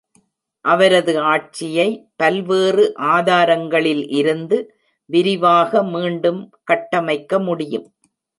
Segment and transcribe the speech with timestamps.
[0.65, 1.85] அவரது ஆட்சியை
[2.15, 2.85] பல்வேறு
[3.11, 4.59] ஆதாரங்களில் இருந்து
[5.09, 7.87] விரிவாக மீண்டும் கட்டமைக்க முடியும்.